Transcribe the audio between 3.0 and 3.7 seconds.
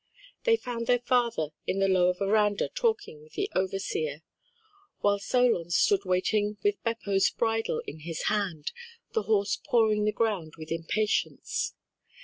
with the